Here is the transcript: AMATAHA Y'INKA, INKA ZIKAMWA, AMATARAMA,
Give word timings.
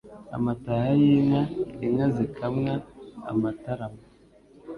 AMATAHA 0.37 0.91
Y'INKA, 1.01 1.41
INKA 1.85 2.05
ZIKAMWA, 2.15 2.73
AMATARAMA, 3.31 3.99